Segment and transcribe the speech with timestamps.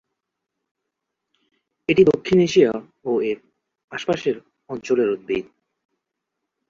[1.89, 2.71] এটি দক্ষিণ এশিয়া
[3.05, 3.37] ও এর
[3.91, 4.35] আশপাশের
[4.69, 5.45] অঞ্চলের উদ্ভিদ।